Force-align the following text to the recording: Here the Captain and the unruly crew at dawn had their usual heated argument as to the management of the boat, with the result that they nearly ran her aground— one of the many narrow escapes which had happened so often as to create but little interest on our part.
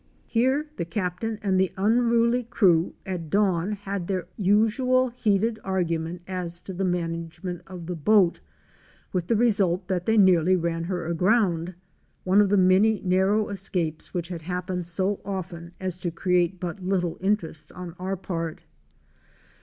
Here 0.25 0.65
the 0.77 0.83
Captain 0.83 1.37
and 1.43 1.59
the 1.59 1.71
unruly 1.77 2.41
crew 2.45 2.95
at 3.05 3.29
dawn 3.29 3.73
had 3.73 4.07
their 4.07 4.25
usual 4.35 5.09
heated 5.09 5.59
argument 5.63 6.23
as 6.27 6.59
to 6.61 6.73
the 6.73 6.83
management 6.83 7.61
of 7.67 7.85
the 7.85 7.93
boat, 7.93 8.39
with 9.13 9.27
the 9.27 9.35
result 9.35 9.87
that 9.89 10.07
they 10.07 10.17
nearly 10.17 10.55
ran 10.55 10.85
her 10.85 11.05
aground— 11.05 11.75
one 12.23 12.41
of 12.41 12.49
the 12.49 12.57
many 12.57 12.99
narrow 13.01 13.49
escapes 13.49 14.11
which 14.11 14.29
had 14.29 14.41
happened 14.41 14.87
so 14.87 15.19
often 15.23 15.73
as 15.79 15.99
to 15.99 16.09
create 16.09 16.59
but 16.59 16.81
little 16.81 17.19
interest 17.21 17.71
on 17.71 17.93
our 17.99 18.17
part. 18.17 18.63